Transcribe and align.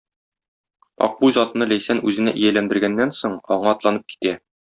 Акбүз 1.07 1.37
атны 1.41 1.67
Ләйсән 1.73 2.01
үзенә 2.11 2.35
ияләндергәннән 2.45 3.15
соң, 3.21 3.39
аңа 3.57 3.77
атланып 3.77 4.09
китә. 4.15 4.35